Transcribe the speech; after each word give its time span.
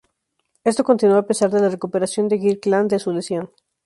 Esto 0.63 0.83
continuó 0.83 1.15
a 1.19 1.27
pesar 1.27 1.51
de 1.51 1.61
la 1.61 1.69
recuperación 1.69 2.27
de 2.27 2.39
Kirkland 2.39 2.89
de 2.89 2.97
su 2.97 3.11
lesión. 3.13 3.51